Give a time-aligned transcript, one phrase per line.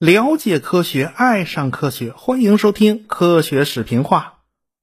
[0.00, 4.20] 了解科学，爱上科学，欢迎收听《科学视频化》。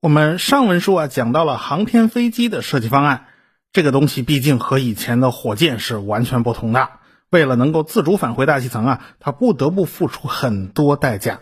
[0.01, 3.25] 我们上文书啊讲到了航天飞机的设计方案，
[3.73, 6.87] 这个东西毕竟和以前的火箭是完全不同的。
[7.29, 11.41] 为了能够自主返回大气层啊，它不得不付出很多代价。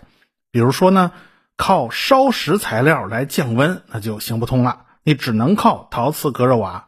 [0.52, 1.12] 比如说呢，
[1.56, 6.88] 靠烧石材料来降温，那就行不通了，你只能靠陶瓷隔热瓦。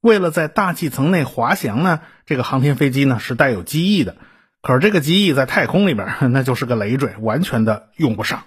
[0.00, 4.16] 为了在大气层内滑翔呢，这个航天飞机呢是带有机翼的。
[4.62, 8.42] 可是这个机翼在太空里边，那就是个累赘，完全的用不上。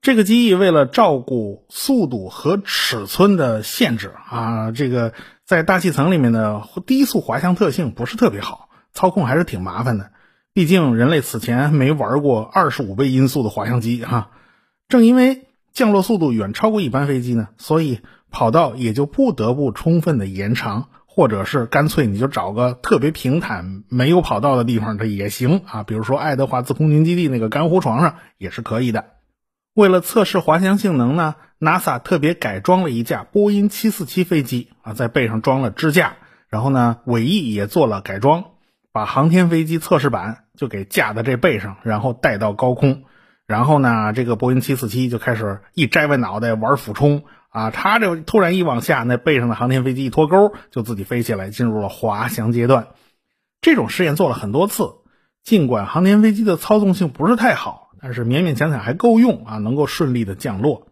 [0.00, 5.12] 这个机翼为了照顾速度和尺寸的限制啊，这个
[5.44, 10.10] 在大气层里面的低速滑翔特性不是特别好，操控还是挺麻烦的。
[10.54, 14.30] 毕竟人类此前没玩过二十五倍音速的滑翔机哈。
[14.88, 18.00] 正因为降落速度远超过一般飞机呢，所以
[18.30, 20.88] 跑道也就不得不充分的延长。
[21.18, 25.82] 或者是干脆你就找个特别平坦、没有跑道的地方，这也行啊。
[25.82, 29.04] 比如说爱德华兹空军基地那个干湖床上也是可以的。
[29.74, 36.18] 为了测试滑翔性能呢，NASA 特别改装了一架波音747飞机啊，在背上装了支架，
[36.50, 38.44] 然后呢尾翼也做了改装，
[38.92, 43.02] 把航天飞机测试板就给架在这背上，然后带到高空，
[43.44, 47.24] 然后呢这个波音747就开始一摘歪脑袋玩俯冲。
[47.48, 52.88] 啊，它这突然一往下，那背上的航天飞机一脱钩，就自己飞起来，进入了滑翔阶段。
[53.60, 54.96] 这种试验做了很多次，
[55.42, 60.88] 尽管航天飞机的操纵性不是太好，但是勉勉强强还够用啊，能够顺利的降落。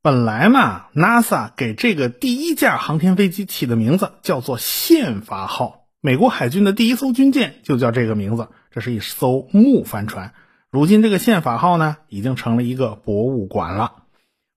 [0.00, 10.32] 本来嘛，NASA 给这个第一架航天飞机起的名字叫做“宪法号”，美国海军的第一艘军舰就叫这个名字，这是一艘木帆船。
[10.70, 14.04] 如今这个“宪法号”呢，已经成了一个博物馆了。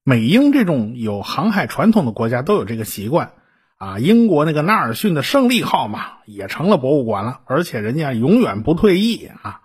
[0.04, 3.34] 美英这种有航海传统的国家都有这个习惯，
[3.76, 9.60] 啊，英国那个纳尔逊的胜利号嘛，也成了博物馆了，而且人家永远不退役啊。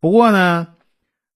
[0.00, 0.68] 不过呢，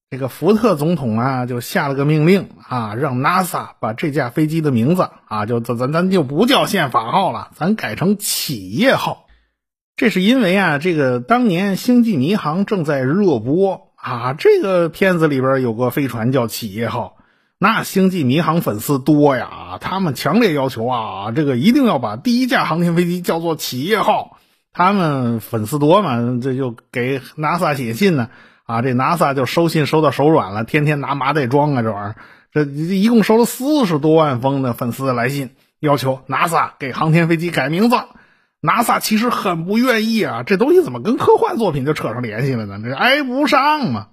[0.09, 9.27] 这个福特总统啊，就下了个命令啊，让 NASA 把这架飞机的名字啊，就咱咱咱就不叫宪法号了，咱改成企业号。
[9.97, 17.19] 这是因为啊，这个当年星际迷航正在热播啊，这个片子里边有个飞船叫企业号。
[17.63, 24.39] 那星际迷航粉丝多呀，他们强烈要求啊，这个一定要把第一架航天飞机叫做企业号。
[24.73, 28.31] 他们粉丝多嘛，这就给 NASA 写信呢，
[28.65, 32.17] 啊，这 NASA 就收信收到手软了，天天拿麻袋装啊，这玩意儿，
[32.51, 35.51] 这一共收了四十多万封的粉丝来信，
[35.81, 37.97] 要求 NASA 给航天飞机改名字。
[38.63, 42.81] NASA 其实很不愿意啊，这东西怎么跟科幻作品就扯上联系了呢？
[42.83, 44.07] 这挨不上嘛，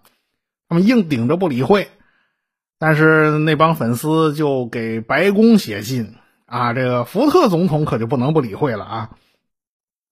[0.67, 1.87] 他们硬顶着不理会。
[2.79, 6.15] 但是那帮粉丝就给白宫写信
[6.45, 9.09] 啊，这个福特总统可就不能不理会了啊。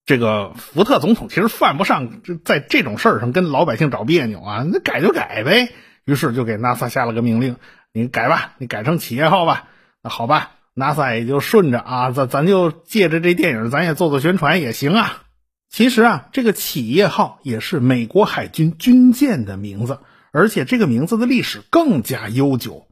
[0.05, 5.71] 这个福特总统其实犯不上在这种事儿上跟老百姓找别扭啊，那改就改呗。
[6.05, 7.55] 于是就给 NASA 下了个命令，
[7.91, 9.65] 你改吧，你改成企业号吧。
[10.03, 15.23] 那好吧，NASA 也就顺着啊，咱咱就借着这电影，咱也做做宣传也行啊。
[15.69, 19.99] 其实啊，这个企业号也是美国海军军舰的名字。
[20.35, 22.87] 而且这个名字的历史更加悠久，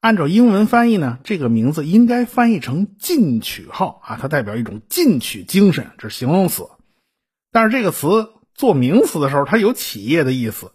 [0.00, 6.68] 按照英文翻译呢，这个名字应该翻译成“进取号”啊，它代表一种进取精神，这是形容词。
[7.52, 10.72] 但是这个词做名词的时候，它有企业的意思。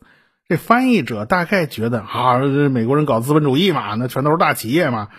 [0.48, 2.38] 这翻译者大概觉得啊，
[2.70, 5.10] 美国人搞资本主义嘛，那全都是大企业嘛，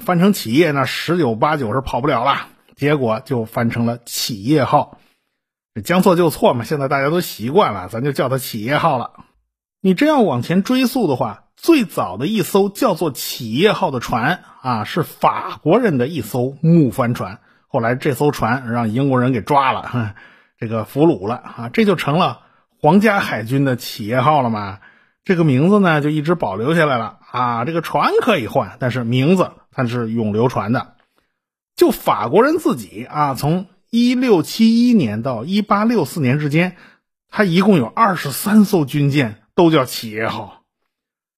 [0.00, 2.48] 翻成企业那十有八九是跑不了了。
[2.76, 4.98] 结果就翻成了企业号，
[5.74, 9.12] 这将错就错嘛，现在大家都习惯了，咱就叫它企业号了。
[9.84, 17.40] 你真要往前追溯的话，最早的一艘叫做“企业号”的船啊，是法国人的一艘木帆船。
[17.66, 20.14] 后来这艘船让英国人给抓了，
[20.56, 22.42] 这个俘虏了啊，这就成了
[22.80, 24.78] 皇家海军的“企业号”了嘛。
[25.24, 27.64] 这个名字呢，就一直保留下来了啊。
[27.64, 30.94] 这个船可以换，但是名字它是永流传的。
[31.74, 36.76] 就法国人自己啊，从一六七一年到一八六四年之间，
[37.28, 39.41] 他一共有二十三艘军舰。
[39.54, 40.62] 都叫企业号，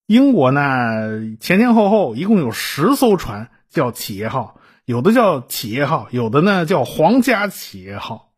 [0.06, 8.30] 英国呢前前后后一共有十艘船叫企业号，有的叫企业号，有的呢叫皇家企业号。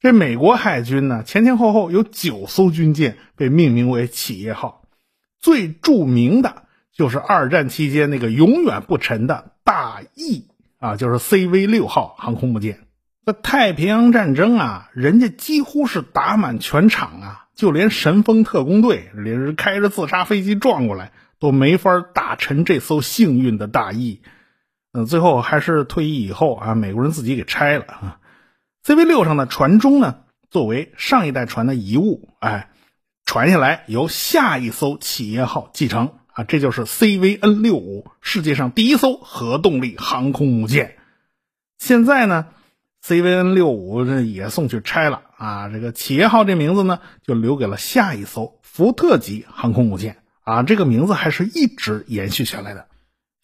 [0.00, 4.82] 这美国海军呢前前后后有九艘军舰被命名为企业号，
[5.40, 12.80] 最著名的就是二战期间那个永远不沉的大 E 啊，就是 CV 六号航空母舰。
[13.24, 17.47] 这太平洋战争啊，人家几乎是打满全场啊。
[17.58, 21.10] 就连神风特工队连人开着自杀飞机撞过来，
[21.40, 24.22] 都没法打沉这艘幸运的大翼。
[24.92, 28.20] 嗯，最后还是退役以后啊，美国人自己给拆了啊。
[28.84, 30.20] CV 六上的船钟呢，
[30.50, 32.70] 作为上一代船的遗物，哎，
[33.26, 40.96] 传下来由下一艘企业号继承啊，这就是 CVN 六五，世界上第一艘核动力航空母舰。
[41.78, 42.46] 现在呢
[43.04, 52.86] ，CVN 六五这也送去拆了啊，这个企业号这名字呢，就留给了下一艘福特级航空母舰啊，这个名字还是一直延续下来的。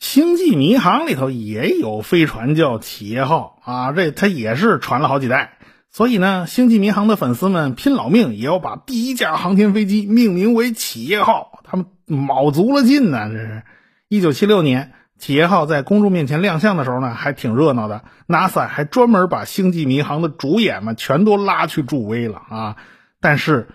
[0.00, 5.56] 星际迷航里头也有飞船叫企业号啊，这它也是传了好几代，
[5.90, 13.30] 所以呢，星际迷航的粉丝们拼老命也要把第一架航天飞机命名为企业号，他们卯足了劲呢。
[13.30, 13.62] 这是
[14.08, 18.04] 一九七六年，企业号在公众面前亮相的时候呢，还挺热闹的。
[18.26, 22.76] NASA 还专门把星际迷航的主演们全都拉去助威了啊。
[23.20, 23.68] 但是，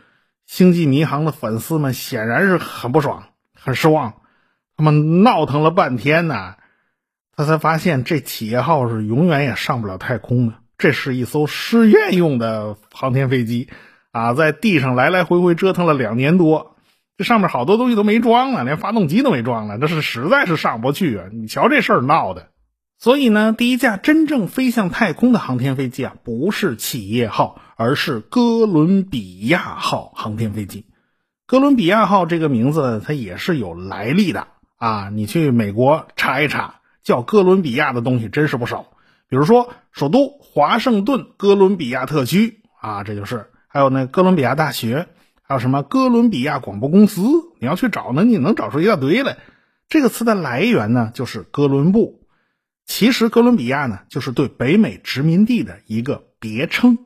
[0.46, 3.24] 星际迷航的粉丝们显然是很不爽，
[3.56, 4.16] 很失望。
[4.78, 6.56] 他们闹腾了半天呢，
[7.36, 10.56] 他才发现这企业号是永远也上不了太空的。
[10.78, 13.70] 这是一艘试验用的航天飞机
[14.12, 16.76] 啊，在地上来来回回折腾了两年多，
[17.20, 21.26] 这上面好多东西都没装呢，连发动机都没装呢，这是实在是上不去啊！
[21.34, 22.48] 你瞧这事儿闹的。
[22.98, 30.86] 所以呢，第一架真正飞向太空的航天飞机啊，不是企业号，而是哥伦比亚号航天飞机。
[31.46, 34.48] 哥伦比亚号这个名字它也是有来历的。
[34.78, 38.86] 啊，你去美国查一查，叫哥伦比亚的东西真是不少。
[39.28, 45.10] 比如说，首都华盛顿哥伦比亚特区啊，这就是；还有那哥伦比亚大学，
[45.50, 47.24] 还有什么哥伦比亚广播公司。
[47.60, 49.40] 你要去找呢，你能找出一大堆来。
[49.88, 52.28] 这个词的来源呢，就是哥伦布。
[52.86, 57.00] 其实，哥伦比亚呢，就是对北美殖民地的一个别称。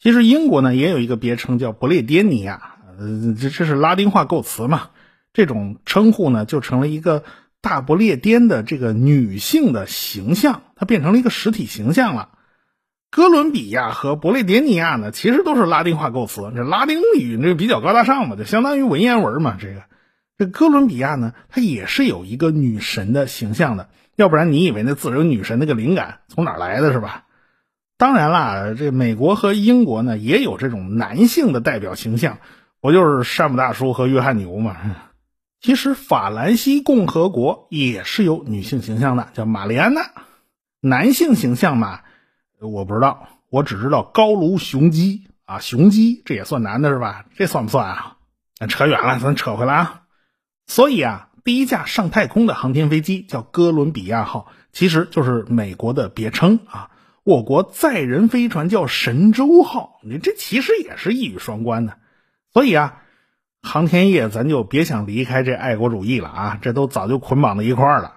[0.00, 4.88] 其实，英国呢也有一个别称叫不列颠尼亚，呃，这这是拉丁化构词嘛。
[5.34, 7.24] 这种称呼呢，就成了一个
[7.60, 12.30] 大不列颠的这个女性的形象，它变成了一个实体形象了。
[13.12, 19.58] 哥伦比亚和不列颠尼亚呢，其实都是拉丁化构词，这拉丁语这比较高大上嘛，就相当于文言文嘛。
[19.60, 19.82] 这个
[20.38, 27.24] 这哥伦比亚呢，它也是有一个女神的形象的，要不然你以为那自由女神那个灵感从哪来的是吧？
[27.98, 32.38] 当然啦，这美国和英国呢，也有这种男性的代表形象，
[32.80, 34.74] 不就是山姆大叔和约翰牛嘛？
[35.60, 40.00] 其实法兰西共和国也是有女性形象的，叫玛丽安娜。
[40.80, 42.00] 男性形象嘛，
[42.68, 47.26] 我不知道，我只知道高卢雄鸡啊，雄鸡这也算男的是吧？
[47.36, 48.16] 这算不算啊？
[48.58, 50.02] 咱扯远了，咱扯回来啊。
[50.66, 56.90] 所以啊，第一架上太空的航天飞机叫哥伦比亚号，其实就是美国的别称啊。
[57.24, 61.98] 我国载人飞船叫神舟号，你这其实也是一语双关的。
[62.52, 62.98] 所以啊。
[63.64, 66.58] 航天业，咱就别想离开这爱国主义了啊！
[66.62, 68.16] 这都早就捆绑在一块儿了。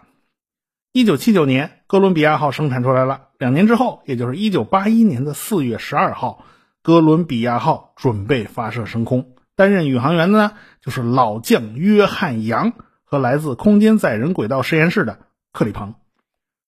[0.91, 3.24] 一九七九年，哥伦比亚号生产出来了。
[3.37, 6.45] 两年之后，也就是一九八一年的四月十二号，
[6.81, 9.33] 哥伦比亚号准备发射升空。
[9.55, 10.51] 担任宇航员的呢，
[10.81, 12.73] 就是老将约翰杨
[13.03, 15.19] 和来自空间载人轨道实验室的
[15.51, 15.95] 克里鹏。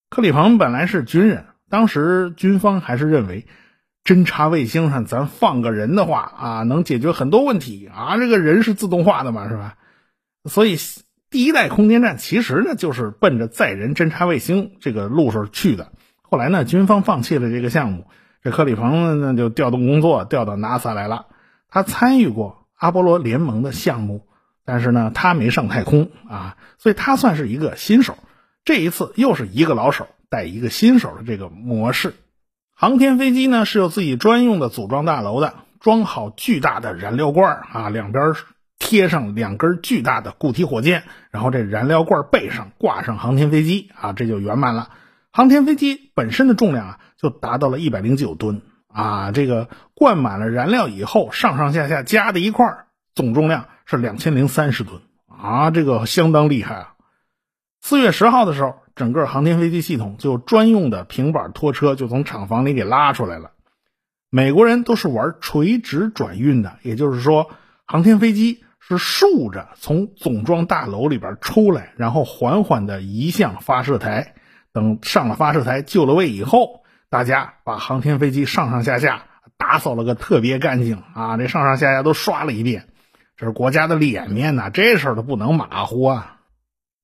[0.09, 3.45] 克里鹏本来是军人，当时军方还是认为。
[4.03, 8.15] 侦察卫星上咱放个人的话啊，能解决很多问题啊。
[8.15, 9.75] 这个人是自动化的嘛，是吧？
[10.45, 10.77] 所以
[11.29, 15.91] 第一代空间站其实呢就是奔着载人侦察卫星这个路上去的。
[16.29, 18.05] 后来呢，军方放弃了这个项目，
[18.43, 21.27] 这克里鹏呢就调动工作调到 NASA 来了。
[21.69, 24.27] 他参与过阿波罗联盟的项目，
[24.65, 28.17] 但是呢他没上太空啊，所以他算是一个新手。
[28.65, 32.13] 这一次又是一个老手带一个新手的这个模式。
[32.73, 38.33] 航天飞机呢是有自己专用的组装大楼的，装好巨大的燃料罐啊，两边
[38.77, 44.89] 贴上两根巨大的固体火箭，然后这燃料罐背上挂上航天飞机啊，这就圆满了。
[45.37, 56.93] 航天飞机本身的重量啊就达到了一百零九吨啊，这个灌满了燃料以后，上上下下加在一块儿，总重量是两千零三十吨啊，这个相当厉害啊。
[57.81, 58.77] 四月十号的时候。
[58.95, 63.51] 整个航天飞机系统就专用的平板拖车就从厂房里给拉出来了。
[64.31, 67.51] 美国人都是玩垂直转运的，也就是说，
[67.85, 74.33] 航天飞机是竖着从总装大楼里边出来，然后缓缓的移向发射台。
[74.73, 79.23] 等上了发射台就了位以后，大家把航天飞机上上下下
[79.57, 81.37] 打扫了个特别干净啊！
[81.37, 82.89] 这上上下下都刷了一遍，
[83.35, 86.37] 这是国家的脸面呐，这事儿都不能马虎啊！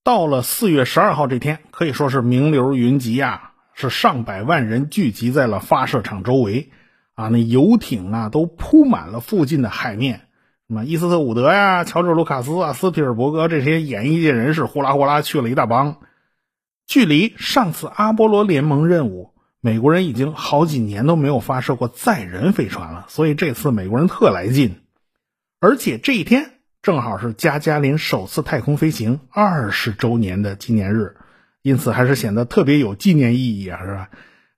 [0.04, 6.70] 到了四月十二号这天，可以说是名流云集啊，是上百万人聚集在了发射场周围，
[7.16, 10.28] 啊，那游艇啊都铺满了附近的海面，
[10.68, 15.98] 什么伊斯特伍德呀、乔治·卢卡斯啊、斯皮尔伯格这些演艺界人士呼啦呼啦去了一大帮。
[16.86, 24.82] 距离上次阿波罗联盟任务美国人已经好几年都没有发射过载人飞船了，所以这次美国人特来劲。
[25.60, 31.16] 而且这一天正好是加加林首次太空飞行二十周年的纪念日，
[31.62, 34.10] 因此还是显得特别有纪念意义啊，是吧？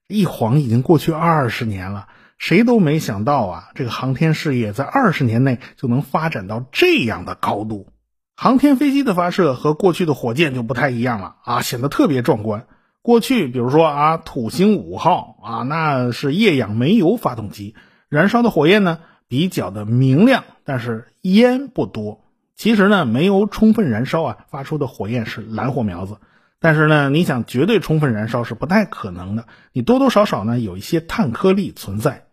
[0.08, 7.92] 一晃已经过去二十年了，谁都没想到啊，这个航天事业在二十年内就能发展到这样的高度。
[8.36, 12.66] 航天飞机的发射和过去的火箭就不太一样了啊，显得特别壮观。
[13.02, 17.74] 过去比如说啊，土星五号啊，那是液氧煤油发动机，
[18.08, 18.98] 燃烧的火焰呢。
[19.28, 22.22] 比较的明亮，但是烟不多。
[22.54, 26.18] 其实呢，煤油充分燃烧啊，发出的火焰是蓝火苗子。
[26.60, 32.26] 但是呢，你想绝对充分燃烧是不太可能的，你多多少少呢有一些碳颗粒存在。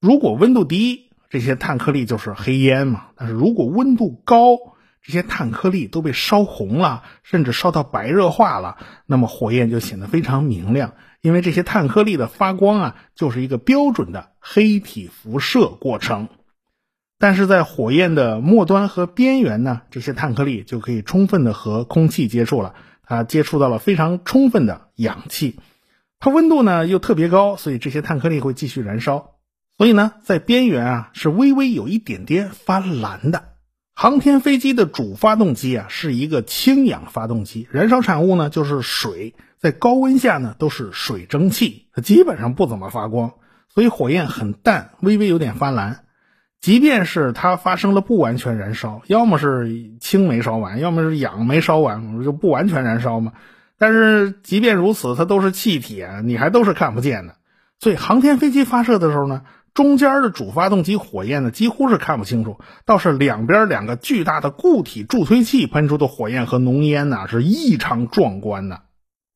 [0.00, 3.04] 如果温度低，这些碳颗粒就是黑烟嘛。
[3.14, 4.56] 但是如果温度高，
[5.02, 8.76] 这些碳颗粒都被烧红了，甚至烧到白热化了，
[9.06, 10.94] 那么火焰就显得非常明亮。
[11.22, 16.28] 因为这些碳颗粒的发光啊，就是一个标准的黑体辐射过程。
[17.18, 25.60] 但是在火焰的末端和边缘呢，这些碳颗粒就可以充分的和空气接触了，它接触到了非常充分的氧气，
[26.18, 29.32] 它温度呢又特别高，所以这些碳颗粒会继续燃烧。
[29.76, 33.49] 所以呢，在边缘啊是微微有一点点发蓝的。
[34.00, 39.34] 航天飞机的主发动机啊是一个氢氧发动机，燃烧产物呢就是水。
[39.58, 43.34] 在高温下呢，都是水蒸气，它基本上不怎么发光，
[43.68, 46.04] 所以火焰很淡，微微有点发蓝。
[46.62, 49.68] 即便是它发生了不完全燃烧，要么是
[50.00, 53.34] 氢没烧完，要么是氧没烧完，就不完全燃烧嘛。
[53.76, 57.34] 但是即便如此，它都是气体啊，你还都是看不见的。
[57.78, 59.42] 所以航天飞机发射的时候呢，
[59.80, 68.82] 中间的主发动机火焰呢几乎是看不清楚，倒是两边两个巨大的固体助推器喷出的火焰和浓烟呐，是异常壮观的。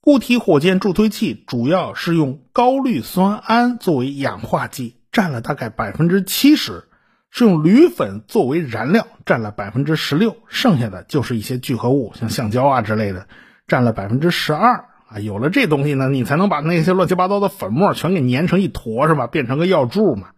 [0.02, 6.84] 固体火箭助推器主要是用高氯酸铵作为氧化剂，占了大概百分之七十，
[7.30, 13.28] 是用铝粉作为燃料，占了百分之十六，剩下的就是一些聚合物，像橡胶啊之类的，
[13.66, 15.18] 占了百分之十二啊。
[15.20, 19.26] 有了这东西呢，你才能把那些乱七八糟的粉末全给粘成一坨，是吧？
[19.26, 20.28] 变成个药柱嘛。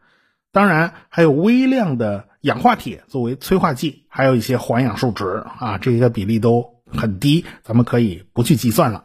[0.53, 9.05] 当然还有微量的氧化铁作为催化剂，还有一些环氧树脂啊，这些比例都很低，咱们可以不去计算了。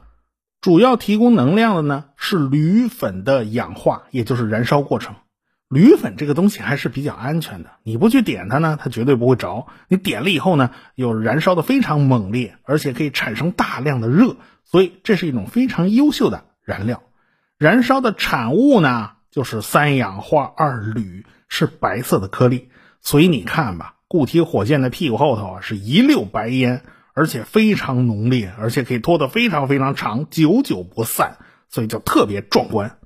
[0.61, 5.15] 主要提供能量的呢是铝粉的氧化，也就是燃烧过程。
[5.67, 9.67] 铝粉这个东西还是比较安全的，你不去点它呢，它绝对不会着。
[9.87, 17.03] 你点了以后呢，又燃烧的非常猛烈，而且可以产生大量的热，所以这是一种非常优秀的燃料。
[17.57, 22.69] 燃烧的产物呢就是三氧化二铝，是白色的颗粒。
[22.99, 26.83] 所以你看吧，固体火箭的屁股后头啊是一溜白烟。
[27.13, 32.99] 而且非常浓烈，而且可以拖得非常非常长，久久不散，所以就特别壮观。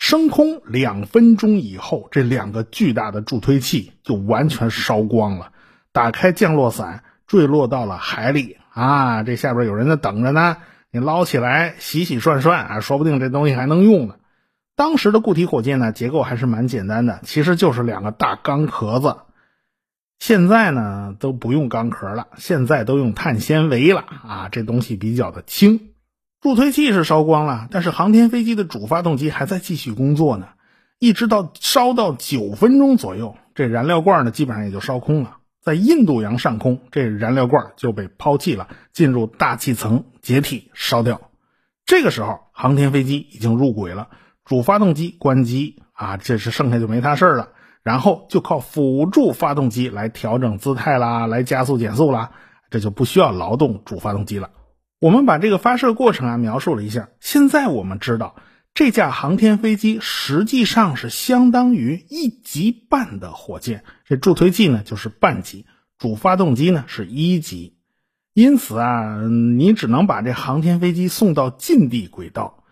[0.00, 5.52] 升空两分钟以后，这两个巨大的助推器就完全烧光了。
[5.92, 9.22] 打开降落伞，坠落到了海里啊！
[9.22, 10.56] 这下边有人在等着呢，
[10.90, 14.16] 你捞起来洗洗涮涮啊，说不定这东西还能用呢。
[14.76, 19.16] 当时的固体火箭呢，结构还是蛮简单的，其实就是两个大钢壳子。
[20.18, 24.48] 现在呢都不用钢壳了，现在都用碳纤维了啊！
[24.50, 25.90] 这东西比较的轻。
[26.40, 30.48] 助推器是烧光了，但是航天飞机的主发动机还在继续工作呢，
[30.98, 35.38] 一直到烧到九分钟左右，这燃料罐呢基本上也就烧空了。
[35.62, 41.30] 在印度洋上空，这燃料罐就被抛弃了，进入大气层解体烧掉。
[41.86, 44.08] 这个时候，航天飞机已经入轨了，
[44.44, 47.50] 主发动机关机啊，这是剩下就没他事了。
[47.82, 52.30] 然后就靠辅助发动机来调整姿态啦，来加速减速啦，
[52.70, 54.50] 这就不需要劳动主发动机了。
[55.00, 57.10] 我们把这个发射过程啊描述了一下。
[57.20, 58.36] 现在我们知道，
[58.72, 65.66] 这架航天飞机实际上是相当于一级半的火箭，这助推器呢就是半级，
[65.98, 67.76] 主发动机呢是一级。
[68.32, 72.63] 因此啊，你只能把这航天飞机送到近地轨道，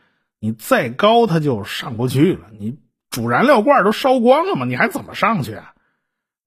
[0.43, 2.49] 你再高它就上不去了。
[2.59, 2.77] 你。
[3.13, 4.65] 主燃料罐都烧光了吗？
[4.65, 5.75] 你还怎么上去啊？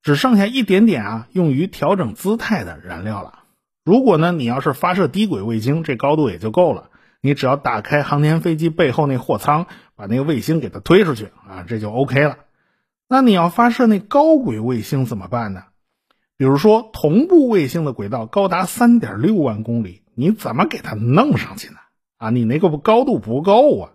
[0.01, 3.43] 只剩下一点点啊，用于调整姿态的燃料了。
[3.83, 6.89] 如果呢，你要是发射低轨卫星，这高度也就够了。
[7.21, 12.39] 你只要打开航天飞机背后那货舱，把那个卫星给它推出去啊，这就 OK 了。
[13.07, 15.65] 那你要发射那高轨卫星怎么办呢？
[16.35, 21.75] 比如说，同步卫星的轨道高达三点六万公里，你怎么给它弄上去呢？
[22.25, 23.91] 啊，你那个高度不够啊。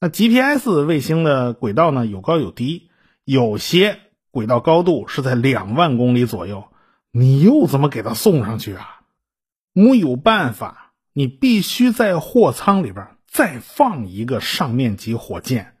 [0.00, 2.88] 那 GPS 卫星的轨道呢，有高有低，
[3.24, 3.98] 有些
[4.30, 6.68] 轨道高度是在两万公里左右，
[7.10, 9.02] 你又怎么给它送上去啊？
[9.74, 15.74] 木有办法，你必须在货舱里边再放一个上面级火箭。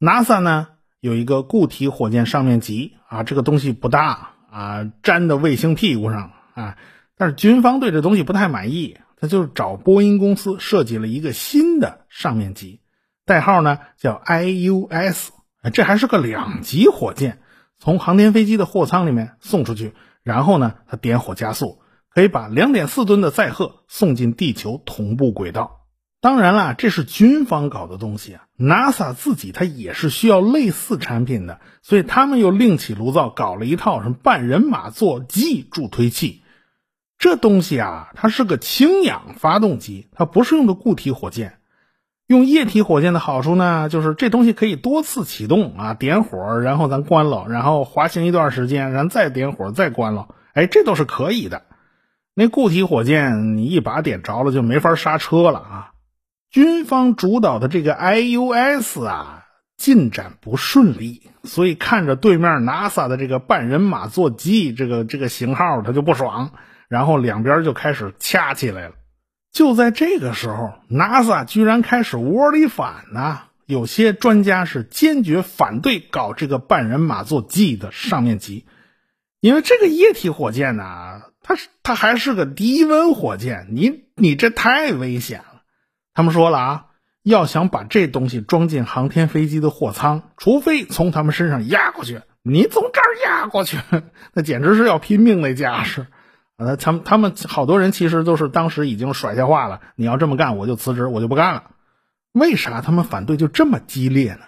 [0.00, 0.68] NASA 呢
[1.00, 6.78] 有一个固体火箭上面级啊，这个东西不大啊，粘到卫星屁股上啊。
[7.18, 12.80] 但是军方对这东西不太满意，他就是找波音公司设计了一个新的上面级，
[13.24, 15.28] 代号呢叫 IUS，
[15.72, 17.38] 这还是个两级火箭，
[17.78, 21.80] 从航天飞机的货舱里面送出去，然后呢它点火加速，
[22.10, 25.80] 可以把两点四吨的载荷送进地球同步轨道。
[26.20, 36.42] 当然啦，这是军方搞的东西啊，NASA 自己它也是需要类似产品的，所以他们又另起炉灶搞了一套什么半人马座机助推器。
[37.18, 41.58] 这东西啊，它是个氢氧发动机，它不是用的固体火箭。
[42.26, 51.62] 用液体火箭的好处呢，就是这东西可以多次启动啊，点火，然后咱关了，然后滑行一段时间，然后再点火，再关了，哎，这都是可以的。
[52.34, 55.90] 那固体火箭，你一把点着了就没法刹车了啊。
[56.50, 59.44] 军方主导的这个 IUS 啊，
[59.76, 66.52] 进展不顺利，所以看着对面 NASA 的这个半人马座机，这个这个型号，他就不爽。
[66.88, 68.94] 然后两边就开始掐起来了。
[69.52, 73.40] 就在这个时候，NASA 居然开始窝里反呢。
[73.66, 78.66] 有些专家是坚决反对搞这个半人马座机的上面级，
[79.40, 85.62] 因为这个液体火箭呢，它是它还是个低温火箭，你你这太危险了。
[86.12, 86.86] 他们说了啊，
[87.22, 93.78] 要想把这东西装进航天飞机的货舱，除非从他们身上压过去，你从这儿压过去，
[94.34, 96.06] 那简直是要拼命的架势。
[96.56, 99.80] 啊，他们他们好多人其实都是当时已经甩下话了。
[99.96, 101.64] 你要这么干，我就辞职，我就不干了。
[102.30, 104.42] 为啥他们反对就这么激烈呢？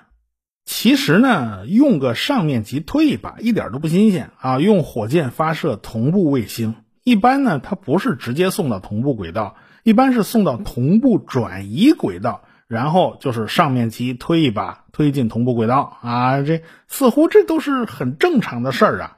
[0.65, 4.61] 其实呢，用个上面级推一把一点都不新鲜啊。
[4.61, 16.43] 用火箭发射同步卫星，一般呢它不是直接送到同步轨道，一般是送到同步转移轨道，然后就是上面级推一把推进同步轨道啊。
[16.43, 19.17] 这似乎这都是很正常的事儿啊。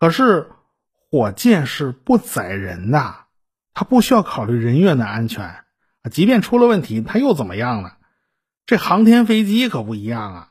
[0.00, 0.48] 可是。
[1.12, 3.14] 火箭是不载人的，
[3.74, 5.56] 它不需要考虑人员的安全。
[6.10, 7.90] 即便出了问题，它又怎么样呢？
[8.64, 10.48] 这航天飞机可不一样啊！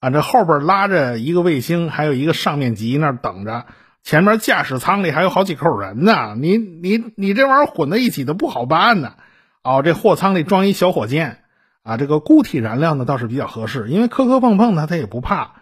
[0.00, 3.66] 啊，这后边拉着一个卫星，还有一个上面级那等着，
[4.02, 6.34] 前面驾驶舱里还有好几口人呢。
[6.34, 9.16] 你你你这玩意儿混在一起都不好办呢。
[9.62, 11.44] 哦，这货舱里装一小火箭
[11.82, 15.56] 啊，这个固体燃料呢倒是比较合适，因为磕磕碰碰的它也不怕。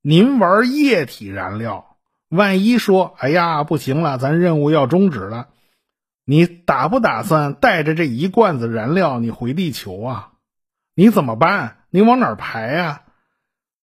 [0.00, 1.91] 您玩液体燃料。
[2.32, 5.48] 万一说，哎呀，不行了，咱任务要终止了，
[6.24, 10.28] 你打不打算带着这一罐子燃料你回地球啊？
[10.94, 11.76] 你怎么办？
[11.90, 13.02] 你往哪排呀？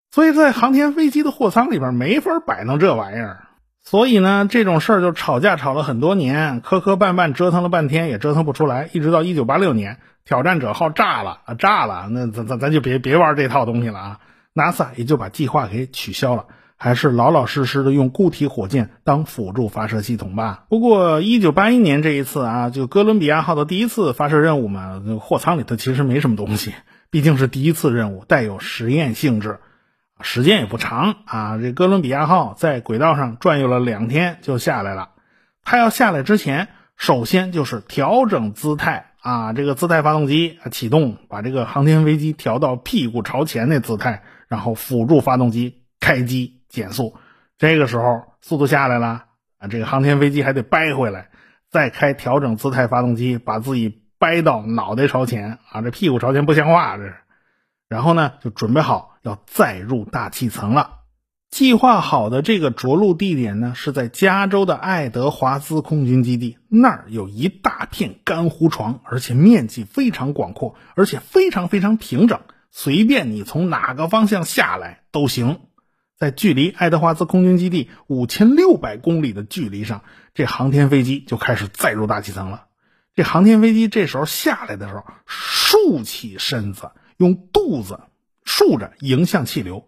[0.09, 3.45] 所以在航天飞机的货舱里边没法摆弄这玩意儿。
[3.83, 8.89] 所以呢，这种事儿就吵架吵了很多年，磕磕绊绊折腾了半天也折腾不出来。
[8.93, 14.19] 一直到一九八六年，挑战者号炸了啊，炸了，那咱咱咱就别别玩这套东西了啊
[14.55, 16.47] ！NASA 也就把计划给取消了。
[16.81, 20.63] 还是老老实实的用固体火箭当辅助发射系统吧。
[20.69, 26.73] 不过，一九八一年这一次啊，就哥伦比亚号的第一次发射任务嘛，货舱里头其实没什么东西，
[27.11, 29.59] 毕竟是第一次任务，带有实验性质，
[30.21, 31.57] 时间也不长啊。
[31.57, 35.09] 这哥伦比亚号在轨道上转悠了两天就下来了。
[35.65, 46.59] 它要下来之前，首先就是调整姿态啊，这个姿态发动机启动，把这个航天飞机调到屁股朝前那姿态，然后辅助发动机开机。
[46.69, 47.17] 减速，
[47.58, 49.25] 这个时候速度下来了
[49.58, 51.29] 啊，这个航天飞机还得掰回来，
[51.69, 57.15] 再开调整姿态发动机，把自己掰到脑袋朝前啊，这屁股朝前不像话，这是。
[57.88, 60.97] 然后呢，就准备好要再入大气层了。
[61.49, 75.60] 计划好的这个着陆地点呢，是在加州的爱德华兹空军基地，那儿有一大片干湖床，而且面积非常广阔，而且非常非常平整，随便你从哪个方向下来都行。
[76.19, 80.03] 在距离爱德华兹空军基地五千六百公里的距离上，
[80.34, 82.65] 这航天飞机就开始载入大气层了。
[83.15, 88.01] 这航天飞机这时候下来的时候，竖起身子，用肚子
[88.43, 89.86] 竖着迎向气流。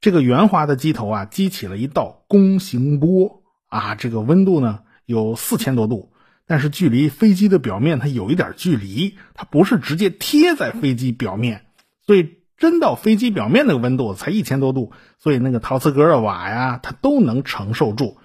[0.00, 6.12] 这个圆滑的机头啊，激起了一道弓形波啊，这个温度呢有四千多度，
[6.46, 11.66] 但是距离飞机的表面它有一点距离，它不是直接贴在飞机表面，
[12.06, 12.41] 所以。
[12.62, 18.18] 真到飞机表面那个温度才一千多度，所以那个陶瓷格热瓦呀，它都能承受住。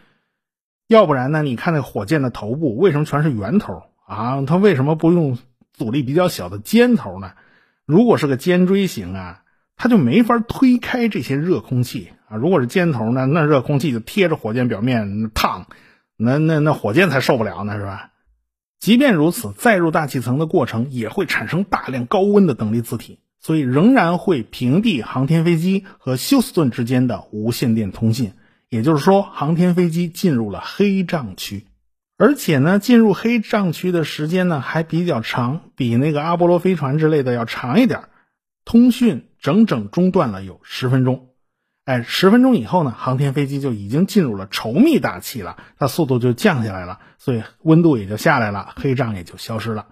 [0.88, 1.42] 要不然呢？
[1.42, 4.44] 你看那火箭的头部为什么全是圆头啊？
[4.44, 5.40] 它为什么不用
[5.74, 7.32] 阻力比较小的尖头呢？
[7.88, 9.42] 如果是个尖锥形啊，
[9.76, 12.38] 它就没法推开这些热空气啊。
[12.38, 15.66] 如果是尖头呢，那热空气就贴着火箭表面烫，
[16.16, 18.12] 那那那火箭才受不了呢，是吧？
[18.80, 28.34] 即便如此，再入大气层的过程也会产生大量高温的等离子体，所以仍然会屏蔽航天飞机和休斯顿之间的无线电通信。
[28.70, 31.68] 也就是说，航天飞机进入了黑障区，
[32.18, 38.10] 而且呢，进入黑障区的时间呢还比较长，比那个阿波罗飞船之类的要长一点，
[38.66, 41.30] 通讯整整中断了有十分钟。
[41.86, 49.86] 哎，十分钟以后呢，航天飞机就已经进入了稠密大气了，它速度就降下来了，所以温度也就下来了，黑障也就消失了。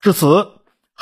[0.00, 0.46] 至此，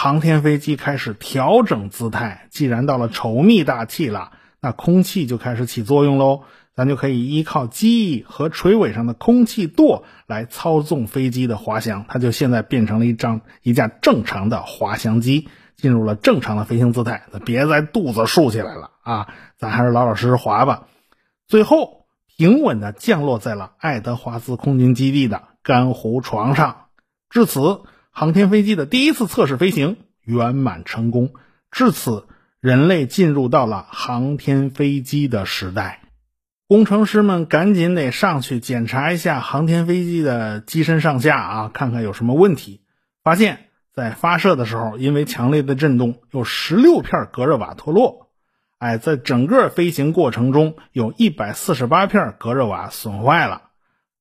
[0.00, 2.46] 航天飞机开始调整姿态。
[2.50, 4.30] 既然到了稠密大气了，
[4.60, 6.42] 那空气就开始起作用喽，
[6.76, 12.04] 咱就可以依靠机翼和垂尾上的空气舵来操纵飞机的滑翔。
[12.08, 15.48] 它就现在变成了一张一架正常的滑翔机。
[15.76, 19.28] 进入了正常的飞行姿态，别再肚子竖起来了啊！
[19.56, 20.88] 咱还是老老实实滑吧。
[21.46, 22.06] 最后
[22.36, 26.86] 平稳的降落在了爱德华兹空军基地的干湖床上。
[27.30, 27.82] 至此，
[28.18, 31.34] 航天飞机的第一次测试飞行圆满成功。
[31.70, 32.26] 至此，
[32.58, 36.02] 人类进入到了航天飞机的时代。
[36.66, 42.80] 工程师们赶紧得上去检查一下航天飞机的机身上下啊，看看有什么问题。
[43.22, 43.66] 发现。
[43.94, 48.30] 在发射的时候，因为强烈的震动，有十六片隔热瓦脱落。
[48.78, 53.62] 哎，在整个飞行过程中，有一百四十八片隔热瓦损坏了。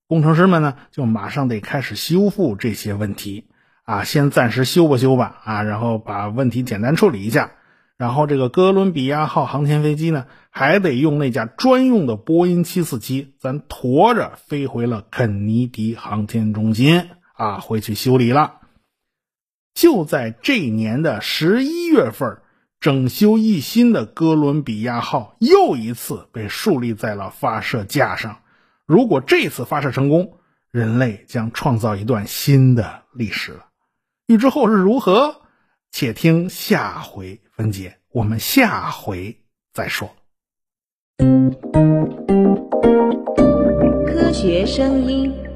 [0.06, 3.47] 工程师们呢，就马上得开始修复这些问题。
[3.88, 7.52] 啊，先暂时修吧修吧，啊，然后把问题简单处理一下。
[7.96, 18.56] 然后这个哥伦比亚号航天飞机呢，还得用那架专用的波音七四七，咱驮着飞回了肯尼迪航天中心啊，回去修理了。
[19.72, 22.42] 就在这年的十一月份，
[22.80, 28.40] 整修一新的哥伦比亚号又一次被树立在了发射架上。
[28.84, 30.34] 如果这次发射成功，
[30.70, 33.64] 人类将创造一段新的历史了。
[34.28, 35.36] 欲知后事如何，
[35.90, 37.96] 且听下回分解。
[38.12, 39.34] 我们下回
[39.72, 40.14] 再说。
[44.06, 45.47] 科学声音。